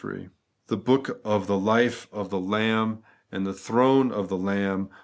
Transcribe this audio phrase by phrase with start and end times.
[0.65, 4.91] The book of life of the Lamb, and the throne of the Lamb (xxi.